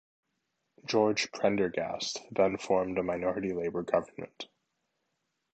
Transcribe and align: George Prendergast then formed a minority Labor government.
George 0.83 1.31
Prendergast 1.31 2.21
then 2.31 2.57
formed 2.57 2.97
a 2.97 3.03
minority 3.03 3.53
Labor 3.53 3.83
government. 3.83 4.47